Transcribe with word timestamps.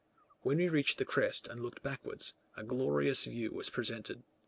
When 0.41 0.57
we 0.57 0.67
reached 0.67 0.97
the 0.97 1.05
crest 1.05 1.47
and 1.47 1.59
looked 1.61 1.83
backwards, 1.83 2.33
a 2.57 2.63
glorious 2.63 3.25
view 3.25 3.51
was 3.51 3.69
presented. 3.69 4.23